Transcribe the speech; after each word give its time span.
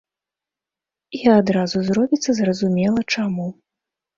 І 1.17 1.21
адразу 1.39 1.77
зробіцца 1.91 2.35
зразумела, 2.41 3.07
чаму. 3.17 3.47